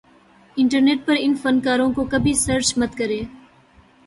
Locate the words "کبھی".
2.11-2.33